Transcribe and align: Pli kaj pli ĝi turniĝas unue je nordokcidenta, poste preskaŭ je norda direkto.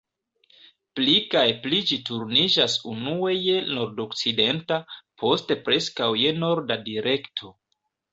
Pli 0.99 1.11
kaj 1.33 1.41
pli 1.65 1.81
ĝi 1.89 1.97
turniĝas 2.07 2.77
unue 2.91 3.33
je 3.35 3.57
nordokcidenta, 3.79 4.79
poste 5.25 5.59
preskaŭ 5.69 6.09
je 6.21 6.33
norda 6.45 6.79
direkto. 6.89 7.53